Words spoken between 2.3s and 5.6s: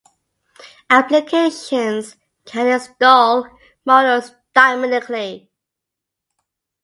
can install modules dynamically.